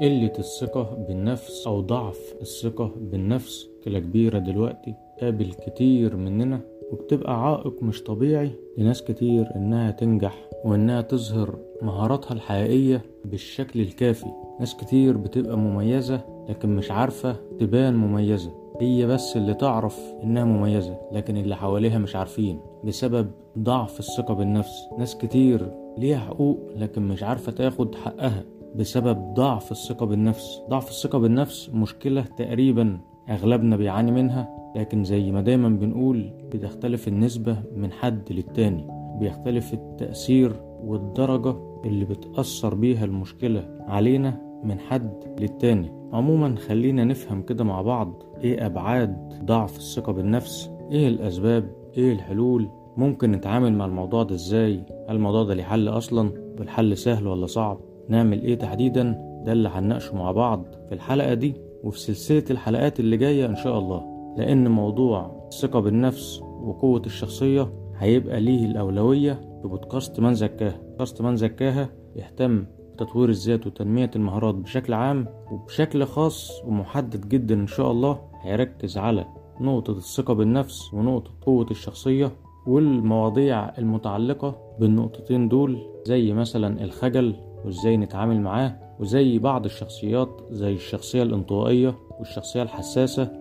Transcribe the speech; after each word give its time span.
قلة 0.00 0.32
الثقة 0.38 1.04
بالنفس 1.08 1.66
أو 1.66 1.80
ضعف 1.80 2.34
الثقة 2.40 2.90
بالنفس 2.96 3.68
كلا 3.84 3.98
كبيرة 3.98 4.38
دلوقتي 4.38 4.94
قابل 5.20 5.52
كتير 5.66 6.16
مننا 6.16 6.60
وبتبقى 6.92 7.44
عائق 7.46 7.82
مش 7.82 8.02
طبيعي 8.02 8.50
لناس 8.78 9.02
كتير 9.02 9.46
إنها 9.56 9.90
تنجح 9.90 10.48
وإنها 10.64 11.00
تظهر 11.00 11.58
مهاراتها 11.82 12.32
الحقيقية 12.32 13.02
بالشكل 13.24 13.80
الكافي. 13.80 14.26
ناس 14.60 14.76
كتير 14.76 15.16
بتبقى 15.16 15.58
مميزة 15.58 16.20
لكن 16.48 16.76
مش 16.76 16.90
عارفة 16.90 17.36
تبان 17.60 17.96
مميزة. 17.96 18.50
هي 18.80 19.06
بس 19.06 19.36
اللي 19.36 19.54
تعرف 19.54 20.00
إنها 20.22 20.44
مميزة 20.44 20.98
لكن 21.12 21.36
اللي 21.36 21.56
حواليها 21.56 21.98
مش 21.98 22.16
عارفين 22.16 22.60
بسبب 22.84 23.30
ضعف 23.58 23.98
الثقة 23.98 24.34
بالنفس. 24.34 24.88
ناس 24.98 25.16
كتير 25.16 25.70
ليها 25.98 26.18
حقوق 26.18 26.58
لكن 26.76 27.02
مش 27.02 27.22
عارفة 27.22 27.52
تاخد 27.52 27.94
حقها. 27.94 28.44
بسبب 28.76 29.34
ضعف 29.34 29.70
الثقة 29.72 30.06
بالنفس. 30.06 30.62
ضعف 30.68 30.88
الثقة 30.88 31.18
بالنفس 31.18 31.70
مشكلة 31.74 32.22
تقريبا 32.22 33.00
أغلبنا 33.28 33.76
بيعاني 33.76 34.12
منها 34.12 34.48
لكن 34.76 35.04
زي 35.04 35.30
ما 35.32 35.40
دايما 35.40 35.68
بنقول 35.68 36.30
بتختلف 36.52 37.08
النسبة 37.08 37.62
من 37.76 37.92
حد 37.92 38.32
للتاني. 38.32 38.86
بيختلف 39.20 39.74
التأثير 39.74 40.52
والدرجة 40.84 41.56
اللي 41.84 42.04
بتأثر 42.04 42.74
بيها 42.74 43.04
المشكلة 43.04 43.68
علينا 43.88 44.40
من 44.64 44.78
حد 44.80 45.36
للتاني. 45.40 45.92
عموما 46.12 46.56
خلينا 46.56 47.04
نفهم 47.04 47.42
كده 47.42 47.64
مع 47.64 47.82
بعض 47.82 48.22
إيه 48.44 48.66
أبعاد 48.66 49.28
ضعف 49.44 49.76
الثقة 49.76 50.12
بالنفس؟ 50.12 50.70
إيه 50.90 51.08
الأسباب؟ 51.08 51.70
إيه 51.96 52.12
الحلول؟ 52.12 52.68
ممكن 52.96 53.30
نتعامل 53.32 53.72
مع 53.72 53.84
الموضوع 53.84 54.22
ده 54.22 54.34
إزاي؟ 54.34 54.74
هل 55.08 55.16
الموضوع 55.16 55.42
ده 55.42 55.54
ليه 55.54 55.62
حل 55.62 55.88
أصلا؟ 55.88 56.30
والحل 56.58 56.96
سهل 56.96 57.26
ولا 57.26 57.46
صعب؟ 57.46 57.78
نعمل 58.10 58.42
إيه 58.42 58.58
تحديدا؟ 58.58 59.18
ده 59.44 59.52
اللي 59.52 59.68
هنناقشه 59.68 60.16
مع 60.16 60.32
بعض 60.32 60.64
في 60.88 60.94
الحلقة 60.94 61.34
دي 61.34 61.54
وفي 61.84 61.98
سلسلة 62.00 62.44
الحلقات 62.50 63.00
اللي 63.00 63.16
جاية 63.16 63.46
إن 63.46 63.56
شاء 63.56 63.78
الله 63.78 64.02
لأن 64.38 64.68
موضوع 64.70 65.46
الثقة 65.52 65.80
بالنفس 65.80 66.40
وقوة 66.42 67.02
الشخصية 67.06 67.72
هيبقى 67.98 68.40
ليه 68.40 68.66
الأولوية 68.66 69.32
في 69.62 69.68
بودكاست 69.68 70.20
من 70.20 70.34
زكاها. 70.34 70.78
بودكاست 70.88 71.22
من 71.22 71.36
زكاها 71.36 71.88
يهتم 72.16 72.64
بتطوير 72.94 73.28
الذات 73.28 73.66
وتنمية 73.66 74.10
المهارات 74.16 74.54
بشكل 74.54 74.92
عام 74.92 75.26
وبشكل 75.52 76.04
خاص 76.04 76.62
ومحدد 76.64 77.28
جدا 77.28 77.54
إن 77.54 77.66
شاء 77.66 77.90
الله 77.90 78.20
هيركز 78.42 78.98
على 78.98 79.24
نقطة 79.60 79.90
الثقة 79.90 80.34
بالنفس 80.34 80.94
ونقطة 80.94 81.30
قوة 81.46 81.66
الشخصية 81.70 82.32
والمواضيع 82.66 83.78
المتعلقة 83.78 84.54
بالنقطتين 84.80 85.48
دول 85.48 85.78
زي 86.04 86.32
مثلا 86.32 86.84
الخجل 86.84 87.34
وازاي 87.64 87.96
نتعامل 87.96 88.40
معاه 88.40 88.76
وزي 89.00 89.38
بعض 89.38 89.64
الشخصيات 89.64 90.40
زي 90.50 90.72
الشخصية 90.74 91.22
الانطوائية 91.22 91.94
والشخصية 92.18 92.62
الحساسة 92.62 93.32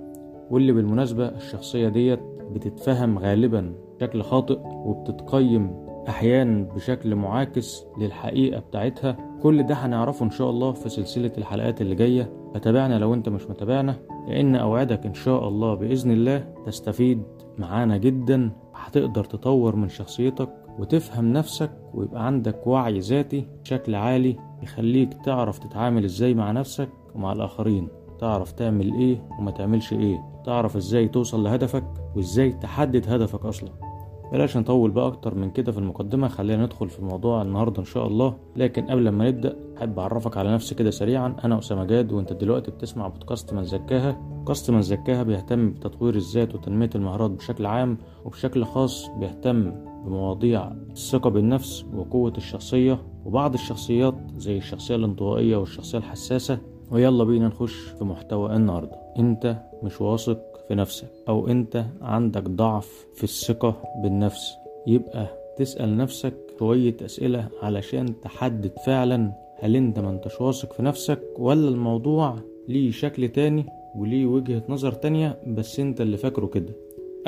واللي 0.49 0.71
بالمناسبة 0.71 1.27
الشخصية 1.27 1.89
ديت 1.89 2.19
بتتفهم 2.51 3.19
غالبا 3.19 3.73
بشكل 3.97 4.21
خاطئ 4.23 4.59
وبتتقيم 4.65 5.89
أحيانا 6.09 6.63
بشكل 6.75 7.15
معاكس 7.15 7.85
للحقيقة 7.97 8.59
بتاعتها. 8.59 9.17
كل 9.43 9.63
ده 9.63 9.75
هنعرفه 9.75 10.25
إن 10.25 10.31
شاء 10.31 10.49
الله 10.49 10.71
في 10.71 10.89
سلسلة 10.89 11.31
الحلقات 11.37 11.81
اللي 11.81 11.95
جاية. 11.95 12.31
فتابعنا 12.53 12.99
لو 12.99 13.13
أنت 13.13 13.29
مش 13.29 13.49
متابعنا 13.49 13.95
لأن 14.27 14.55
أوعدك 14.55 15.05
إن 15.05 15.13
شاء 15.13 15.47
الله 15.47 15.73
بإذن 15.73 16.11
الله 16.11 16.47
تستفيد 16.65 17.23
معانا 17.57 17.97
جدا. 17.97 18.51
هتقدر 18.75 19.23
تطور 19.23 19.75
من 19.75 19.89
شخصيتك 19.89 20.49
وتفهم 20.79 21.33
نفسك 21.33 21.71
ويبقى 21.93 22.25
عندك 22.25 22.67
وعي 22.67 22.99
ذاتي 22.99 23.47
بشكل 23.63 23.95
عالي 23.95 24.35
يخليك 24.63 25.13
تعرف 25.13 25.59
تتعامل 25.59 26.03
إزاي 26.05 26.33
مع 26.33 26.51
نفسك 26.51 26.89
ومع 27.15 27.31
الآخرين. 27.31 27.87
تعرف 28.19 28.51
تعمل 28.51 28.93
إيه 28.93 29.27
وما 29.39 29.51
تعملش 29.51 29.93
إيه. 29.93 30.23
تعرف 30.45 30.75
إزاي 30.75 31.07
توصل 31.07 31.43
لهدفك 31.43 31.83
وإزاي 32.15 32.51
تحدد 32.51 33.09
هدفك 33.09 33.45
أصلا. 33.45 33.69
بلاش 34.31 34.57
نطول 34.57 34.91
بقى 34.91 35.07
أكتر 35.07 35.35
من 35.35 35.51
كده 35.51 35.71
في 35.71 35.77
المقدمة 35.77 36.27
خلينا 36.27 36.65
ندخل 36.65 36.89
في 36.89 36.99
الموضوع 36.99 37.41
النهاردة 37.41 37.79
إن 37.79 37.85
شاء 37.85 38.07
الله. 38.07 38.35
لكن 38.55 38.85
قبل 38.85 39.09
ما 39.09 39.27
نبدأ 39.27 39.55
أحب 39.77 39.99
أعرفك 39.99 40.37
على 40.37 40.53
نفسي 40.53 40.75
كده 40.75 40.91
سريعا. 40.91 41.35
أنا 41.43 41.59
أسامة 41.59 41.83
جاد 41.85 42.11
وأنت 42.11 42.33
دلوقتي 42.33 42.71
بتسمع 42.71 43.07
بودكاست 43.07 43.53
من 43.53 43.63
زكاها. 43.63 44.11
بودكاست 44.11 44.71
من 44.71 44.81
زكاها 44.81 45.23
بيهتم 45.23 45.69
بتطوير 45.71 46.15
الذات 46.15 46.55
وتنمية 46.55 46.89
المهارات 46.95 47.31
بشكل 47.31 47.65
عام 47.65 47.97
وبشكل 48.25 48.65
خاص 48.65 49.07
بيهتم 49.19 49.71
بمواضيع 50.05 50.71
الثقة 50.91 51.29
بالنفس 51.29 51.85
وقوة 51.95 52.33
الشخصية 52.37 52.99
وبعض 53.25 53.53
الشخصيات 53.53 54.15
زي 54.37 54.57
الشخصية 54.57 54.95
الانطوائية 54.95 55.57
والشخصية 55.57 55.97
الحساسة. 55.97 56.59
ويلا 56.91 57.23
بينا 57.23 57.47
نخش 57.47 57.75
في 57.79 58.03
محتوى 58.03 58.55
النهاردة. 58.55 58.99
أنت 59.19 59.61
مش 59.83 60.01
واثق 60.01 60.39
في 60.69 60.75
نفسك 60.75 61.07
أو 61.29 61.47
أنت 61.47 61.85
عندك 62.01 62.43
ضعف 62.43 63.07
في 63.13 63.23
الثقة 63.23 63.75
بالنفس. 64.03 64.55
يبقى 64.87 65.27
تسأل 65.57 65.97
نفسك 65.97 66.33
شوية 66.59 66.95
أسئلة 67.05 67.47
علشان 67.61 68.21
تحدد 68.21 68.71
فعلا 68.85 69.31
هل 69.59 69.75
أنت 69.75 69.99
ما 69.99 70.09
أنتش 70.09 70.41
واثق 70.41 70.73
في 70.73 70.83
نفسك 70.83 71.21
ولا 71.39 71.69
الموضوع 71.69 72.35
ليه 72.67 72.91
شكل 72.91 73.27
تاني 73.27 73.65
وليه 73.95 74.25
وجهة 74.25 74.63
نظر 74.69 74.91
تانية 74.91 75.37
بس 75.47 75.79
أنت 75.79 76.01
اللي 76.01 76.17
فاكره 76.17 76.45
كده. 76.45 76.73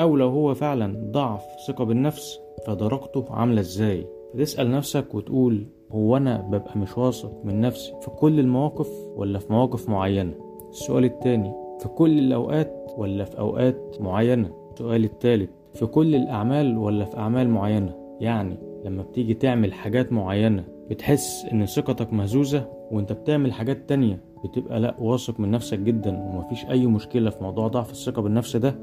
أو 0.00 0.16
لو 0.16 0.28
هو 0.28 0.54
فعلا 0.54 1.10
ضعف 1.10 1.42
ثقة 1.68 1.84
بالنفس 1.84 2.38
فدرجته 2.66 3.24
عاملة 3.30 3.60
إزاي؟ 3.60 4.06
تسأل 4.38 4.70
نفسك 4.70 5.14
وتقول 5.14 5.66
هو 5.90 6.16
أنا 6.16 6.40
ببقى 6.40 6.78
مش 6.78 6.98
واثق 6.98 7.40
من 7.44 7.60
نفسي 7.60 7.92
في 8.00 8.10
كل 8.10 8.40
المواقف 8.40 8.88
ولا 9.16 9.38
في 9.38 9.52
مواقف 9.52 9.88
معينة؟ 9.88 10.34
السؤال 10.70 11.04
التاني 11.04 11.52
في 11.80 11.88
كل 11.88 12.18
الأوقات 12.18 12.81
ولا 12.98 13.24
في 13.24 13.38
أوقات 13.38 13.96
معينة؟ 14.00 14.50
السؤال 14.72 15.04
التالت 15.04 15.50
في 15.74 15.86
كل 15.86 16.14
الأعمال 16.14 16.78
ولا 16.78 17.04
في 17.04 17.16
أعمال 17.16 17.48
معينة؟ 17.50 17.94
يعني 18.20 18.58
لما 18.84 19.02
بتيجي 19.02 19.34
تعمل 19.34 19.72
حاجات 19.72 20.12
معينة 20.12 20.64
بتحس 20.90 21.46
إن 21.52 21.66
ثقتك 21.66 22.12
مهزوزة 22.12 22.68
وأنت 22.90 23.12
بتعمل 23.12 23.52
حاجات 23.52 23.88
تانية 23.88 24.20
بتبقى 24.44 24.80
لأ 24.80 24.94
واثق 24.98 25.40
من 25.40 25.50
نفسك 25.50 25.78
جدا 25.78 26.10
ومفيش 26.18 26.64
أي 26.66 26.86
مشكلة 26.86 27.30
في 27.30 27.44
موضوع 27.44 27.68
ضعف 27.68 27.90
الثقة 27.90 28.22
بالنفس 28.22 28.56
ده؟ 28.56 28.74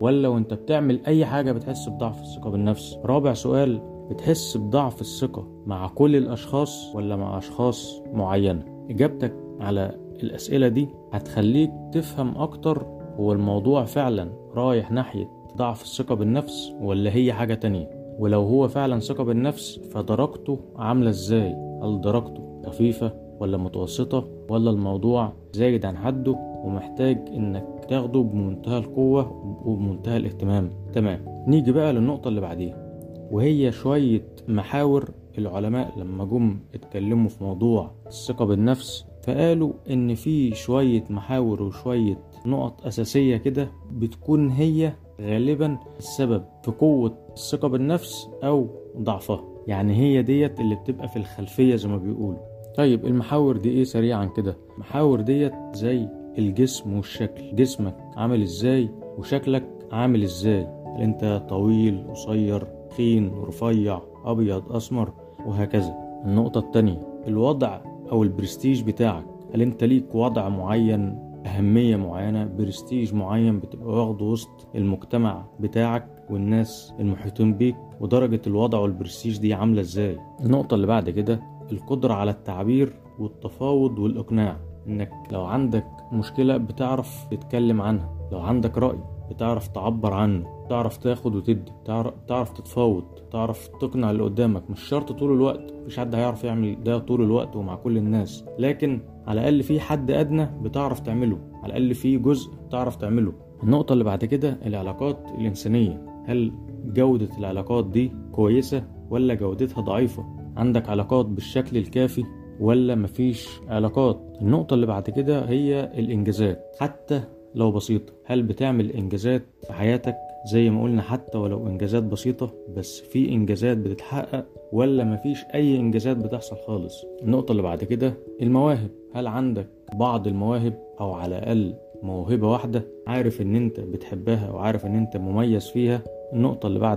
ولا 0.00 0.28
وأنت 0.28 0.54
بتعمل 0.54 1.00
أي 1.06 1.26
حاجة 1.26 1.52
بتحس 1.52 1.88
بضعف 1.88 2.20
الثقة 2.22 2.50
بالنفس؟ 2.50 2.98
رابع 3.04 3.32
سؤال 3.34 3.80
بتحس 4.10 4.56
بضعف 4.56 5.00
الثقة 5.00 5.48
مع 5.66 5.88
كل 5.88 6.16
الأشخاص 6.16 6.94
ولا 6.94 7.16
مع 7.16 7.38
أشخاص 7.38 8.02
معينة؟ 8.12 8.62
إجابتك 8.90 9.34
على 9.60 9.94
الأسئلة 10.22 10.68
دي 10.68 10.88
هتخليك 11.12 11.70
تفهم 11.92 12.36
أكتر 12.36 12.86
هو 13.16 13.32
الموضوع 13.32 13.84
فعلا 13.84 14.30
رايح 14.54 14.90
ناحية 14.90 15.30
ضعف 15.56 15.82
الثقة 15.82 16.14
بالنفس 16.14 16.72
ولا 16.80 17.14
هي 17.14 17.32
حاجة 17.32 17.54
تانية؟ 17.54 17.90
ولو 18.18 18.42
هو 18.42 18.68
فعلا 18.68 19.00
ثقة 19.00 19.24
بالنفس 19.24 19.78
فدرجته 19.78 20.58
عاملة 20.76 21.10
إزاي؟ 21.10 21.54
هل 21.82 22.00
درجته 22.00 22.62
خفيفة 22.66 23.12
ولا 23.40 23.56
متوسطة؟ 23.56 24.24
ولا 24.50 24.70
الموضوع 24.70 25.32
زايد 25.52 25.86
عن 25.86 25.96
حده 25.96 26.36
ومحتاج 26.64 27.18
إنك 27.28 27.66
تاخده 27.88 28.20
بمنتهى 28.20 28.78
القوة 28.78 29.32
وبمنتهى 29.66 30.16
الاهتمام؟ 30.16 30.70
تمام 30.92 31.44
نيجي 31.48 31.72
بقى 31.72 31.92
للنقطة 31.92 32.28
اللي 32.28 32.40
بعديها 32.40 32.86
وهي 33.30 33.72
شوية 33.72 34.26
محاور 34.48 35.10
العلماء 35.38 35.98
لما 35.98 36.24
جم 36.24 36.58
اتكلموا 36.74 37.28
في 37.28 37.44
موضوع 37.44 37.90
الثقة 38.06 38.44
بالنفس 38.44 39.04
فقالوا 39.22 39.72
إن 39.90 40.14
في 40.14 40.54
شوية 40.54 41.04
محاور 41.10 41.62
وشوية 41.62 42.18
نقط 42.46 42.86
أساسية 42.86 43.36
كده 43.36 43.68
بتكون 43.92 44.50
هي 44.50 44.92
غالبا 45.20 45.78
السبب 45.98 46.44
في 46.62 46.70
قوة 46.70 47.18
الثقة 47.32 47.68
بالنفس 47.68 48.28
أو 48.44 48.66
ضعفها. 48.98 49.44
يعني 49.66 49.94
هي 49.96 50.22
ديت 50.22 50.60
اللي 50.60 50.74
بتبقى 50.74 51.08
في 51.08 51.16
الخلفية 51.16 51.76
زي 51.76 51.88
ما 51.88 51.96
بيقولوا. 51.96 52.38
طيب 52.76 53.06
المحاور 53.06 53.56
دي 53.56 53.68
إيه 53.70 53.84
سريعا 53.84 54.24
كده؟ 54.24 54.56
محاور 54.78 55.20
ديت 55.20 55.52
زي 55.72 56.08
الجسم 56.38 56.96
والشكل. 56.96 57.54
جسمك 57.56 57.96
عامل 58.16 58.42
إزاي 58.42 58.88
وشكلك 59.18 59.64
عامل 59.92 60.22
إزاي؟ 60.22 60.66
هل 60.96 61.02
أنت 61.02 61.42
طويل 61.48 62.04
قصير 62.10 62.66
تخين 62.90 63.32
رفيع 63.34 64.00
أبيض 64.24 64.72
أسمر؟ 64.72 65.12
وهكذا. 65.46 65.94
النقطة 66.24 66.58
التانية 66.58 67.00
الوضع 67.26 67.80
أو 68.12 68.22
البرستيج 68.22 68.82
بتاعك. 68.82 69.24
هل 69.54 69.62
أنت 69.62 69.84
ليك 69.84 70.14
وضع 70.14 70.48
معين 70.48 71.25
أهمية 71.46 71.96
معينة 71.96 72.44
برستيج 72.44 73.14
معين 73.14 73.60
بتبقى 73.60 73.86
واخده 73.88 74.24
وسط 74.24 74.68
المجتمع 74.74 75.44
بتاعك 75.60 76.06
والناس 76.30 76.94
المحيطين 77.00 77.54
بيك 77.54 77.76
ودرجة 78.00 78.40
الوضع 78.46 78.78
والبرستيج 78.78 79.38
دي 79.38 79.54
عاملة 79.54 79.80
إزاي؟ 79.80 80.18
النقطة 80.40 80.74
اللي 80.74 80.86
بعد 80.86 81.10
كده 81.10 81.40
القدرة 81.72 82.14
على 82.14 82.30
التعبير 82.30 82.92
والتفاوض 83.18 83.98
والإقناع 83.98 84.56
إنك 84.88 85.10
لو 85.32 85.44
عندك 85.44 85.86
مشكلة 86.12 86.56
بتعرف 86.56 87.26
تتكلم 87.30 87.80
عنها 87.82 88.28
لو 88.32 88.40
عندك 88.40 88.78
رأي 88.78 88.98
بتعرف 89.30 89.68
تعبر 89.68 90.12
عنه 90.14 90.66
تعرف 90.70 90.96
تاخد 90.96 91.34
وتدي 91.36 91.72
تعرف, 91.84 92.14
تعرف 92.28 92.50
تتفاوض 92.52 93.04
تعرف 93.32 93.68
تقنع 93.80 94.10
اللي 94.10 94.22
قدامك 94.22 94.70
مش 94.70 94.80
شرط 94.80 95.12
طول 95.12 95.32
الوقت 95.32 95.72
مفيش 95.82 95.98
حد 96.00 96.14
هيعرف 96.14 96.44
يعمل 96.44 96.84
ده 96.84 96.98
طول 96.98 97.22
الوقت 97.22 97.56
ومع 97.56 97.74
كل 97.74 97.96
الناس 97.96 98.44
لكن 98.58 99.00
على 99.26 99.40
الأقل 99.40 99.62
في 99.62 99.80
حد 99.80 100.10
أدنى 100.10 100.48
بتعرف 100.62 101.00
تعمله 101.00 101.38
على 101.62 101.66
الأقل 101.66 101.94
في 101.94 102.18
جزء 102.18 102.50
تعرف 102.70 102.96
تعمله. 102.96 103.32
النقطة 103.62 103.92
اللي 103.92 104.04
بعد 104.04 104.24
كده 104.24 104.58
العلاقات 104.66 105.18
الإنسانية. 105.38 106.22
هل 106.26 106.52
جودة 106.86 107.28
العلاقات 107.38 107.86
دي 107.86 108.12
كويسة 108.32 108.84
ولا 109.10 109.34
جودتها 109.34 109.80
ضعيفة؟ 109.80 110.24
عندك 110.56 110.88
علاقات 110.88 111.26
بالشكل 111.26 111.76
الكافي 111.76 112.24
ولا 112.60 112.94
مفيش 112.94 113.48
علاقات؟ 113.68 114.36
النقطة 114.40 114.74
اللي 114.74 114.86
بعد 114.86 115.10
كده 115.10 115.48
هي 115.48 115.92
الإنجازات. 115.98 116.76
حتى 116.80 117.22
لو 117.54 117.70
بسيطة 117.72 118.12
هل 118.24 118.42
بتعمل 118.42 118.90
إنجازات 118.90 119.46
في 119.66 119.72
حياتك؟ 119.72 120.16
زي 120.46 120.70
ما 120.70 120.82
قلنا 120.82 121.02
حتى 121.02 121.38
ولو 121.38 121.66
إنجازات 121.66 122.02
بسيطة 122.02 122.54
بس 122.76 123.00
في 123.00 123.28
إنجازات 123.28 123.78
بتتحقق 123.78 124.46
ولا 124.72 125.04
مفيش 125.04 125.44
أي 125.54 125.76
إنجازات 125.76 126.16
بتحصل 126.16 126.56
خالص. 126.66 127.04
النقطة 127.22 127.52
اللي 127.52 127.62
بعد 127.62 127.84
كده 127.84 128.14
المواهب. 128.42 128.90
هل 129.14 129.26
عندك 129.26 129.68
بعض 129.94 130.26
المواهب 130.26 130.78
أو 131.00 131.12
على 131.12 131.38
الأقل 131.38 131.74
موهبة 132.02 132.50
واحدة 132.50 132.84
عارف 133.06 133.40
إن 133.42 133.56
أنت 133.56 133.80
بتحبها 133.80 134.50
وعارف 134.50 134.86
إن 134.86 134.94
أنت 134.96 135.16
مميز 135.16 135.68
فيها؟ 135.68 136.02
النقطة 136.32 136.66
اللي 136.66 136.78
بعد 136.78 136.96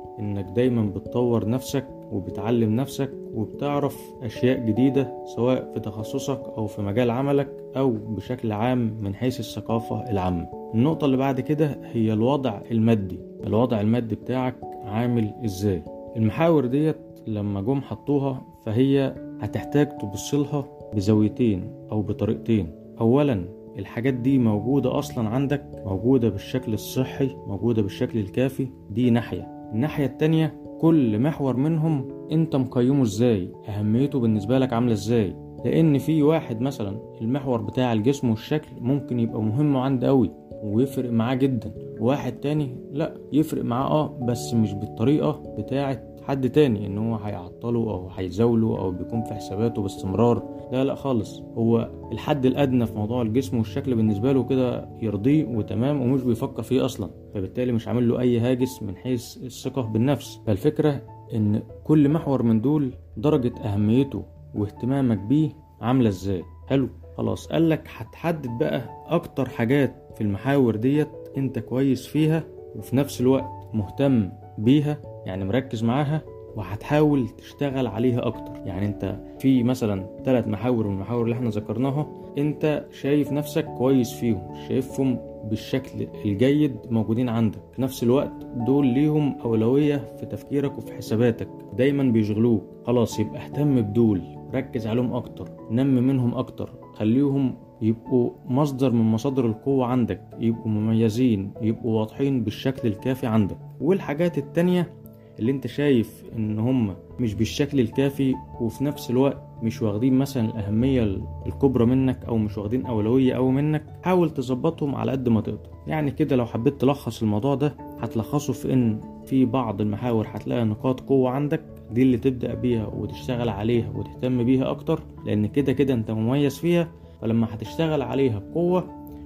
إنك 0.19 0.45
دايما 0.45 0.81
بتطور 0.85 1.49
نفسك 1.49 1.87
وبتعلم 2.11 2.75
نفسك 2.75 3.11
وبتعرف 3.33 4.13
أشياء 4.23 4.65
جديدة 4.65 5.13
سواء 5.35 5.71
في 5.73 5.79
تخصصك 5.79 6.41
أو 6.57 6.67
في 6.67 6.81
مجال 6.81 7.11
عملك 7.11 7.49
أو 7.77 7.91
بشكل 7.91 8.51
عام 8.51 8.97
من 9.01 9.15
حيث 9.15 9.39
الثقافة 9.39 10.09
العامة. 10.11 10.71
النقطة 10.73 11.05
اللي 11.05 11.17
بعد 11.17 11.39
كده 11.39 11.79
هي 11.83 12.13
الوضع 12.13 12.61
المادي. 12.71 13.19
الوضع 13.43 13.81
المادي 13.81 14.15
بتاعك 14.15 14.55
عامل 14.85 15.33
إزاي؟ 15.45 15.83
المحاور 16.15 16.65
ديت 16.65 16.97
لما 17.27 17.61
جم 17.61 17.81
حطوها 17.81 18.41
فهي 18.65 19.15
هتحتاج 19.41 19.97
تبصلها 19.97 20.65
بزاويتين 20.93 21.71
أو 21.91 22.01
بطريقتين. 22.01 22.75
اولا 22.99 23.45
الحاجات 23.79 24.13
دي 24.13 24.37
موجودة 24.37 24.99
أصلا 24.99 25.29
عندك 25.29 25.65
موجودة 25.85 26.29
بالشكل 26.29 26.73
الصحي 26.73 27.35
موجودة 27.47 27.81
بالشكل 27.81 28.19
الكافي 28.19 28.67
دي 28.89 29.09
ناحية. 29.09 29.60
الناحية 29.71 30.05
التانية 30.05 30.61
كل 30.81 31.19
محور 31.19 31.55
منهم 31.57 32.07
انت 32.31 32.55
مقيمه 32.55 33.03
إزاي 33.03 33.51
أهميته 33.69 34.19
بالنسبة 34.19 34.59
لك 34.59 34.73
عاملة 34.73 34.93
إزاي. 34.93 35.35
لأن 35.65 35.97
في 35.97 36.23
واحد 36.23 36.61
مثلا 36.61 36.99
المحور 37.21 37.61
بتاع 37.61 37.93
الجسم 37.93 38.29
والشكل 38.29 38.69
ممكن 38.79 39.19
يبقى 39.19 39.41
مهم 39.41 39.77
عنده 39.77 40.07
قوي 40.07 40.31
ويفرق 40.63 41.11
معاه 41.11 41.35
جدا. 41.35 41.73
واحد 41.99 42.33
تاني 42.33 42.77
لا 42.91 43.13
يفرق 43.33 43.63
معاه 43.63 43.87
آه 43.91 44.19
بس 44.25 44.53
مش 44.53 44.73
بالطريقة 44.73 45.55
بتاعت 45.57 46.10
حد 46.21 46.49
تاني 46.49 46.87
إن 46.87 46.97
هو 46.97 47.15
هيعطله 47.15 47.79
أو 47.79 48.09
هيزاوله 48.09 48.77
أو 48.79 48.91
بيكون 48.91 49.23
في 49.23 49.33
حساباته 49.33 49.81
باستمرار. 49.81 50.43
لا 50.71 50.83
لا 50.83 50.95
خالص. 50.95 51.39
هو 51.39 51.89
الحد 52.11 52.45
الأدنى 52.45 52.85
في 52.85 52.95
موضوع 52.95 53.21
الجسم 53.21 53.57
والشكل 53.57 53.95
بالنسبة 53.95 54.31
له 54.31 54.43
كده 54.43 54.89
يرضيه 55.01 55.45
وتمام 55.45 56.01
ومش 56.01 56.21
بيفكر 56.21 56.63
فيه 56.63 56.85
أصلا. 56.85 57.09
فبالتالي 57.33 57.71
مش 57.71 57.87
عامل 57.87 58.09
له 58.09 58.19
أي 58.19 58.39
هاجس 58.39 58.83
من 58.83 58.95
حيث 58.95 59.37
الثقة 59.37 59.81
بالنفس. 59.81 60.39
فالفكرة 60.47 61.01
إن 61.33 61.61
كل 61.83 62.09
محور 62.09 62.43
من 62.43 62.61
دول 62.61 62.91
درجة 63.17 63.53
أهميته 63.63 64.23
واهتمامك 64.55 65.17
بيه 65.19 65.49
عاملة 65.81 66.09
إزاي؟ 66.09 66.43
حلو. 66.67 66.89
خلاص 67.17 67.47
قالك 67.47 67.87
هتحدد 67.97 68.49
بقى 68.59 68.81
أكتر 69.07 69.49
حاجات 69.49 69.95
في 70.15 70.21
المحاور 70.21 70.75
ديت 70.75 71.07
أنت 71.37 71.59
كويس 71.59 72.07
فيها 72.07 72.43
وفي 72.75 72.95
نفس 72.95 73.21
الوقت 73.21 73.49
مهتم 73.73 74.29
بيها 74.57 74.97
يعني 75.25 75.45
مركز 75.45 75.83
معاها 75.83 76.21
وهتحاول 76.55 77.29
تشتغل 77.29 77.87
عليها 77.87 78.27
أكتر. 78.27 78.51
يعني 78.65 78.85
أنت 78.85 79.19
في 79.39 79.63
مثلا 79.63 80.07
ثلاث 80.25 80.47
محاور 80.47 80.87
من 80.87 80.93
المحاور 80.93 81.23
اللي 81.23 81.35
إحنا 81.35 81.49
ذكرناها 81.49 82.07
أنت 82.37 82.85
شايف 82.91 83.31
نفسك 83.31 83.65
كويس 83.65 84.13
فيهم 84.13 84.53
شايفهم 84.67 85.19
بالشكل 85.49 86.07
الجيد 86.25 86.75
موجودين 86.89 87.29
عندك. 87.29 87.59
في 87.75 87.81
نفس 87.81 88.03
الوقت 88.03 88.45
دول 88.55 88.85
ليهم 88.87 89.35
أولوية 89.43 89.97
في 90.19 90.25
تفكيرك 90.25 90.77
وفي 90.77 90.93
حساباتك. 90.93 91.49
دايما 91.77 92.03
بيشغلوك. 92.03 92.63
خلاص 92.83 93.19
يبقى 93.19 93.45
اهتم 93.45 93.81
بدول. 93.81 94.21
ركز 94.53 94.87
عليهم 94.87 95.13
أكتر. 95.13 95.49
نمي 95.71 96.01
منهم 96.01 96.35
أكتر. 96.35 96.69
خليهم 96.93 97.55
يبقوا 97.81 98.29
مصدر 98.45 98.91
من 98.91 99.11
مصادر 99.11 99.45
القوة 99.45 99.85
عندك. 99.85 100.21
يبقوا 100.39 100.71
مميزين. 100.71 101.51
يبقوا 101.61 101.99
واضحين 101.99 102.43
بالشكل 102.43 102.87
الكافي 102.87 103.27
عندك. 103.27 103.57
والحاجات 103.81 104.37
التانية 104.37 105.00
اللي 105.39 105.51
انت 105.51 105.67
شايف 105.67 106.23
ان 106.35 106.59
هم 106.59 106.95
مش 107.19 107.33
بالشكل 107.33 107.79
الكافي 107.79 108.35
وفي 108.61 108.83
نفس 108.83 109.09
الوقت 109.09 109.41
مش 109.63 109.81
واخدين 109.81 110.13
مثلا 110.17 110.45
الأهمية 110.49 111.21
الكبرى 111.45 111.85
منك 111.85 112.25
أو 112.25 112.37
مش 112.37 112.57
واخدين 112.57 112.85
أولوية 112.85 113.33
أوي 113.35 113.51
منك 113.51 113.83
حاول 114.03 114.29
تظبطهم 114.29 114.95
على 114.95 115.11
قد 115.11 115.29
ما 115.29 115.41
تقدر. 115.41 115.69
يعني 115.87 116.11
كده 116.11 116.35
لو 116.35 116.45
حبيت 116.45 116.81
تلخص 116.81 117.21
الموضوع 117.21 117.55
ده 117.55 117.75
هتلخصه 117.99 118.53
في 118.53 118.73
إن 118.73 119.01
في 119.25 119.45
بعض 119.45 119.81
المحاور 119.81 120.27
هتلاقي 120.29 120.65
نقاط 120.65 120.99
قوة 120.99 121.29
عندك 121.29 121.61
دي 121.91 122.01
اللي 122.01 122.17
تبدأ 122.17 122.53
بيها 122.53 122.87
وتشتغل 122.87 123.49
عليها 123.49 123.89
وتهتم 123.95 124.43
بيها 124.43 124.71
أكتر 124.71 125.03
لأن 125.25 125.45
كده 125.45 125.73
كده 125.73 125.93
أنت 125.93 126.11
مميز 126.11 126.57
فيها. 126.59 126.91
فلما 127.21 127.47
هتشتغل 127.53 128.01
عليها 128.01 128.39
بقوة 128.39 128.83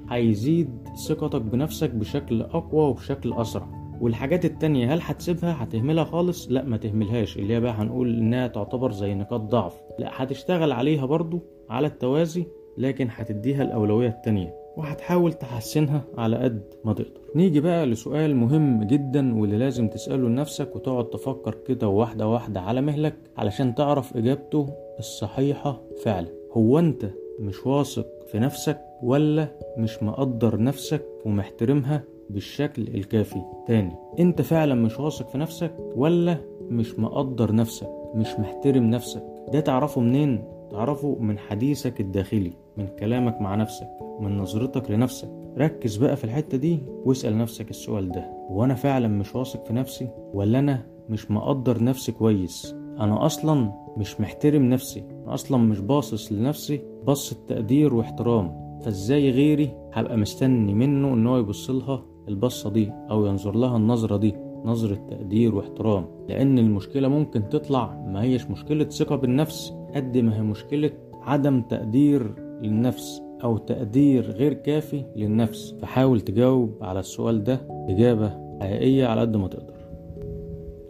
هيزيد 0.10 0.70
ثقتك 1.08 1.42
بنفسك 1.42 1.90
بشكل 1.90 2.42
أقوى 2.42 2.90
وبشكل 2.90 3.34
أسرع. 3.34 3.85
والحاجات 4.02 4.46
التانية 4.46 4.94
هل 4.94 5.00
هتسيبها؟ 5.02 5.64
هتهملها 5.64 6.04
خالص؟ 6.04 6.48
لا 6.52 6.64
ما 6.64 6.78
تهملهاش. 6.78 7.38
اللي 7.38 7.54
هي 7.54 7.60
بقى 7.60 7.72
هنقول 7.72 8.18
إنها 8.18 8.48
تعتبر 8.48 8.92
زي 8.92 9.14
نقاط 9.14 9.42
ضعف. 9.42 9.82
لا 10.00 10.10
هتشتغل 10.14 10.72
عليها 10.72 11.06
برضو 11.06 11.40
على 11.70 11.88
التوازي 11.88 12.46
لكن 12.78 13.08
هتديها 13.12 13.64
الأولوية 13.64 14.08
التانية 14.08 14.54
وهتحاول 14.78 15.34
تحسنها 15.34 16.04
على 16.18 16.38
قد 16.38 16.64
ما 16.86 16.94
تقدر. 16.94 17.22
نيجي 17.36 17.60
بقى 17.62 17.86
لسؤال 17.86 18.36
مهم 18.36 18.84
جدا 18.84 19.40
واللي 19.40 19.58
لازم 19.58 19.88
تسأله 19.88 20.30
لنفسك 20.30 20.76
وتقعد 20.76 21.10
تفكر 21.10 21.56
كده 21.68 21.88
واحدة 21.88 22.28
واحدة 22.28 22.62
على 22.62 22.82
مهلك 22.82 23.16
علشان 23.38 23.76
تعرف 23.76 24.18
إجابته 24.18 24.70
الصحيحة 25.00 25.82
فعلا. 26.04 26.28
هو 26.54 26.80
أنت 26.80 27.06
مش 27.40 27.66
واثق 27.66 28.08
في 28.32 28.40
نفسك 28.40 28.82
ولا 29.04 29.48
مش 29.78 30.04
مقدر 30.04 30.62
نفسك 30.62 31.06
ومحترمها؟ 31.26 32.04
بالشكل 32.30 32.82
الكافي. 32.82 33.42
تاني 33.68 33.96
انت 34.20 34.42
فعلا 34.42 34.76
مش 34.76 35.00
واثق 35.00 35.30
في 35.30 35.38
نفسك 35.38 35.76
ولا 35.96 36.38
مش 36.70 37.00
مقدر 37.00 37.56
نفسك 37.56 37.90
مش 38.16 38.28
محترم 38.40 38.84
نفسك؟ 38.84 39.24
ده 39.54 39.60
تعرفه 39.60 40.02
منين؟ 40.02 40.44
تعرفه 40.72 41.18
من 41.20 41.38
حديثك 41.40 42.02
الداخلي 42.02 42.54
من 42.78 42.88
كلامك 42.88 43.42
مع 43.42 43.56
نفسك 43.56 43.88
من 44.20 44.38
نظرتك 44.38 44.92
لنفسك. 44.92 45.30
ركز 45.58 45.96
بقى 45.98 46.16
في 46.16 46.24
الحتة 46.24 46.58
دي 46.58 46.80
واسأل 47.06 47.38
نفسك 47.38 47.70
السؤال 47.70 48.12
ده. 48.12 48.32
وأنا 48.50 48.74
فعلا 48.76 49.08
مش 49.08 49.36
واثق 49.36 49.66
في 49.66 49.74
نفسي 49.74 50.10
ولا 50.34 50.60
أنا 50.60 50.86
مش 51.10 51.32
مقدر 51.32 51.84
نفسي 51.84 52.12
كويس؟ 52.12 52.76
أنا 53.00 53.26
أصلا 53.26 53.72
مش 53.98 54.22
محترم 54.22 54.70
نفسي 54.70 55.04
أنا 55.24 55.34
أصلا 55.34 55.58
مش 55.58 55.80
باصص 55.80 56.32
لنفسي 56.32 56.82
بصة 57.04 57.38
تقدير 57.48 57.94
واحترام. 57.94 58.66
فإزاي 58.82 59.30
غيري 59.30 59.70
هبقى 59.94 60.18
مستني 60.18 60.74
منه 60.74 61.14
إن 61.14 61.28
هو 61.28 61.38
يبص 61.38 61.70
لها 61.70 62.06
البصة 62.28 62.70
دي 62.70 62.92
أو 63.12 63.26
ينظر 63.26 63.56
لها 63.56 63.78
النظرة 63.78 64.18
دي 64.18 64.36
نظرة 64.66 64.96
تقدير 64.96 65.56
واحترام. 65.56 66.06
لأن 66.30 66.60
المشكلة 66.60 67.08
ممكن 67.08 67.50
تطلع 67.50 68.04
ما 68.08 68.22
هيش 68.22 68.46
مشكلة 68.46 68.84
ثقة 68.84 69.16
بالنفس 69.16 69.74
قد 69.96 70.18
ما 70.18 70.38
هي 70.38 70.42
مشكلة 70.42 70.92
عدم 71.14 71.62
تقدير 71.62 72.36
للنفس 72.62 73.22
أو 73.44 73.58
تقدير 73.58 74.32
غير 74.32 74.54
كافي 74.54 75.06
للنفس. 75.16 75.76
فحاول 75.82 76.22
تجاوب 76.22 76.78
على 76.82 77.00
السؤال 77.00 77.44
ده 77.44 77.68
اجابة 77.90 78.30
حقيقية 78.62 79.06
على 79.08 79.22
قد 79.22 79.36
ما 79.38 79.48
تقدر. 79.48 79.76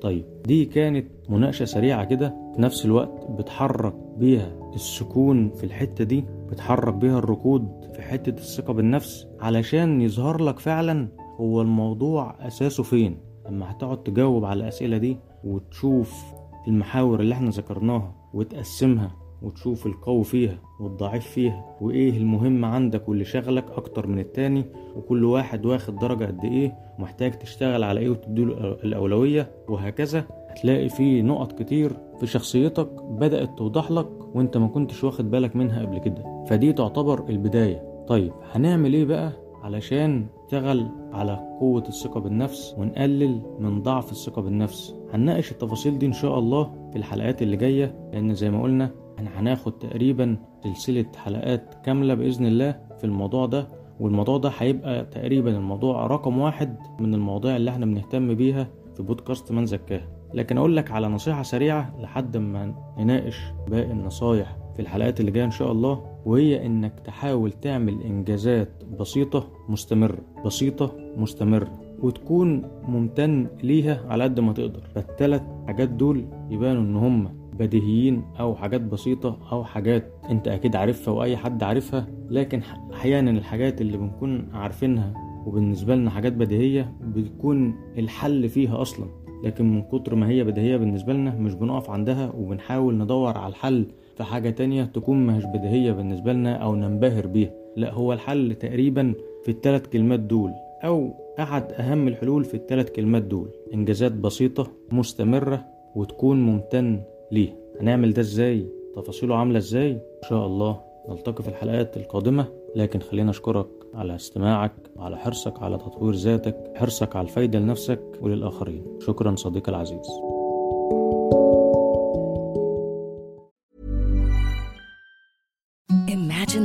طيب 0.02 0.26
دي 0.46 0.66
كانت 0.66 1.08
مناقشة 1.30 1.66
سريعة 1.66 2.06
كده 2.06 2.36
في 2.56 2.62
نفس 2.62 2.86
الوقت 2.86 3.28
بتحرك 3.32 3.94
بيها 4.18 4.72
السكون 4.76 5.50
في 5.50 5.64
الحتة 5.64 6.04
دي 6.04 6.26
بتحرك 6.50 6.94
بيها 6.94 7.18
الركود 7.20 7.70
في 7.94 8.02
حتة 8.02 8.30
الثقة 8.30 8.74
بالنفس 8.74 9.28
علشان 9.40 10.02
يظهر 10.02 10.44
لك 10.44 10.60
فعلا 10.60 11.08
هو 11.40 11.62
الموضوع 11.62 12.36
أساسه 12.48 12.84
فين؟ 12.84 13.18
لما 13.50 13.72
هتقعد 13.72 14.04
تجاوب 14.04 14.46
على 14.46 14.60
الأسئلة 14.64 14.98
دي 14.98 15.18
وتشوف 15.44 16.24
المحاور 16.68 17.20
اللي 17.20 17.34
إحنا 17.36 17.50
ذكرناها 17.50 18.16
وتقسمها 18.34 19.12
وتشوف 19.42 19.86
القوي 19.86 20.24
فيها 20.24 20.58
والضعيف 20.80 21.28
فيها 21.28 21.66
وإيه 21.82 22.18
المهم 22.18 22.66
عندك 22.66 23.10
واللي 23.10 23.26
شغلك 23.26 23.66
أكتر 23.72 24.08
من 24.08 24.20
التاني 24.20 24.66
وكل 24.96 25.26
واحد 25.26 25.66
واخد 25.66 25.96
درجة 26.00 26.26
قد 26.26 26.46
إيه 26.46 26.76
ومحتاج 27.00 27.32
تشتغل 27.32 27.84
على 27.84 28.00
إيه 28.00 28.10
وتديله 28.10 28.54
الأولوية 28.84 29.52
وهكذا 29.70 30.26
هتلاقي 30.50 30.90
في 30.90 31.22
نقط 31.22 31.60
كتير 31.60 31.92
في 32.20 32.28
شخصيتك 32.28 32.88
بدأت 33.04 33.58
توضح 33.58 33.92
لك 33.92 34.08
وأنت 34.36 34.58
ما 34.58 34.68
كنتش 34.68 35.04
واخد 35.04 35.32
بالك 35.32 35.56
منها 35.56 35.82
قبل 35.86 35.98
كده. 35.98 36.46
فدي 36.50 36.74
تعتبر 36.74 37.30
البداية. 37.30 38.06
طيب 38.08 38.32
هنعمل 38.52 38.94
إيه 38.94 39.06
بقى 39.06 39.32
علشان 39.64 40.26
نشتغل 40.46 40.88
على 41.14 41.58
قوة 41.60 41.84
الثقة 41.88 42.20
بالنفس 42.20 42.76
ونقلل 42.78 43.42
من 43.60 43.82
ضعف 43.82 44.12
الثقة 44.12 44.42
بالنفس. 44.42 44.96
هنناقش 45.14 45.52
التفاصيل 45.52 45.98
دي 46.00 46.06
إن 46.06 46.14
شاء 46.14 46.40
الله 46.40 46.90
في 46.92 46.98
الحلقات 46.98 47.42
اللي 47.42 47.58
جاية 47.58 48.10
لأن 48.14 48.34
زي 48.36 48.52
ما 48.52 48.62
قلنا 48.64 48.92
إحنا 49.18 49.40
هناخد 49.40 49.72
تقريبا 49.72 50.38
سلسلة 50.64 51.06
حلقات 51.16 51.76
كاملة 51.86 52.14
بإذن 52.14 52.46
الله 52.46 52.80
في 52.98 53.04
الموضوع 53.04 53.46
ده 53.46 53.68
والموضوع 54.00 54.38
ده 54.38 54.52
هيبقى 54.58 55.06
تقريبا 55.06 55.58
الموضوع 55.58 56.08
رقم 56.08 56.38
واحد 56.38 56.78
من 57.00 57.14
المواضيع 57.14 57.56
اللي 57.56 57.72
إحنا 57.72 57.86
بنهتم 57.86 58.34
بيها 58.34 58.68
في 58.96 59.04
بودكاست 59.04 59.52
من 59.52 59.66
زكاها 59.66 60.08
لكن 60.34 60.58
أقول 60.58 60.76
لك 60.76 60.92
على 60.92 61.08
نصيحة 61.08 61.44
سريعة 61.44 61.96
لحد 62.00 62.38
ما 62.38 62.76
نناقش 62.98 63.40
باقي 63.68 63.92
النصايح. 63.92 64.58
في 64.76 64.82
الحلقات 64.82 65.20
اللي 65.20 65.32
جاية 65.32 65.46
إن 65.46 65.52
شاء 65.52 65.72
الله 65.72 66.04
وهي 66.26 66.66
إنك 66.66 67.00
تحاول 67.00 67.52
تعمل 67.52 68.02
إنجازات 68.02 68.84
بسيطة 69.00 69.48
مستمرة 69.70 70.18
بسيطة 70.46 70.96
مستمرة 71.18 71.72
وتكون 72.00 72.62
ممتن 72.88 73.48
ليها 73.64 74.06
على 74.10 74.24
قد 74.24 74.40
ما 74.40 74.54
تقدر. 74.54 74.82
فالتلات 74.96 75.44
حاجات 75.68 75.90
دول 75.90 76.26
يبانوا 76.50 76.82
إن 76.82 76.96
هم 76.96 77.30
بديهيين 77.60 78.24
أو 78.40 78.56
حاجات 78.56 78.82
بسيطة 78.82 79.38
أو 79.52 79.64
حاجات 79.64 80.14
أنت 80.30 80.48
أكيد 80.48 80.76
عارفها 80.76 81.14
وأي 81.14 81.38
حد 81.38 81.64
عارفها 81.64 82.08
لكن 82.30 82.62
أحيانا 82.94 83.32
الحاجات 83.32 83.82
اللي 83.82 83.98
بنكون 83.98 84.48
عارفينها 84.54 85.14
وبالنسبة 85.46 85.96
لنا 85.96 86.10
حاجات 86.10 86.34
بديهية 86.34 86.94
بتكون 87.02 87.76
الحل 87.98 88.50
فيها 88.50 88.82
أصلا. 88.82 89.06
لكن 89.44 89.76
من 89.76 89.82
كتر 89.82 90.16
ما 90.16 90.30
هي 90.30 90.44
بديهية 90.44 90.78
بالنسبة 90.78 91.14
لنا 91.14 91.36
مش 91.36 91.54
بنقف 91.54 91.90
عندها 91.90 92.32
وبنحاول 92.36 92.98
ندور 92.98 93.38
على 93.38 93.50
الحل 93.50 93.88
في 94.16 94.24
حاجة 94.24 94.50
تانية 94.50 94.84
تكون 94.84 95.28
مش 95.28 95.46
بديهية 95.46 95.92
بالنسبة 95.92 96.34
لنا 96.34 96.56
أو 96.56 96.76
ننبهر 96.76 97.28
بيها. 97.28 97.52
لا 97.76 97.94
هو 97.94 98.14
الحل 98.14 98.56
تقريبا 98.56 99.14
في 99.44 99.52
الثلاث 99.52 99.88
كلمات 99.88 100.20
دول 100.20 100.52
أو 100.84 101.14
أحد 101.40 101.72
أهم 101.72 102.08
الحلول 102.08 102.44
في 102.46 102.54
الثلاث 102.54 102.92
كلمات 102.92 103.24
دول 103.24 103.50
إنجازات 103.74 104.12
بسيطة 104.12 104.68
مستمرة 104.92 105.66
وتكون 105.96 106.42
ممتن 106.42 107.02
ليه 107.32 107.56
هنعمل 107.82 108.14
ده 108.14 108.22
إزاي؟ 108.22 108.66
تفاصيله 108.96 109.36
عاملة 109.36 109.58
إزاي؟ 109.58 109.92
إن 109.92 110.30
شاء 110.30 110.46
الله 110.46 110.80
نلتقي 111.10 111.44
في 111.44 111.50
الحلقات 111.50 111.98
القادمة. 111.98 112.46
لكن 112.76 113.00
خلينا 113.00 113.30
أشكرك 113.30 113.68
على 113.94 114.16
استماعك 114.16 114.72
وعلى 114.96 115.18
حرصك 115.18 115.64
على 115.64 115.78
تطوير 115.78 116.14
ذاتك 116.14 116.72
حرصك 116.76 117.16
على 117.16 117.28
الفايدة 117.28 117.60
لنفسك 117.60 118.02
وللآخرين. 118.22 118.84
شكرا 119.00 119.36
صديقي 119.36 119.70
العزيز. 119.70 120.35